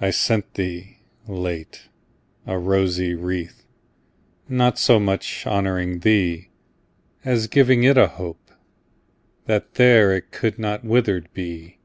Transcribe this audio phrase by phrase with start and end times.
[0.00, 1.88] I sent thee, late,
[2.46, 3.64] a rosy wreath,
[4.48, 6.50] Not so much honouring thee,
[7.24, 8.52] As giving it a hope,
[9.46, 11.80] that there It could not withered be.